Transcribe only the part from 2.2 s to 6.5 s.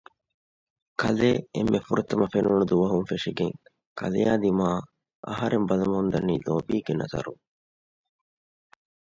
ފެނުނު ދުވަހުން ފެށިގެން ކަލެއާ ދިމާއަށް އަހަރެން ބަލަމުންދަނީ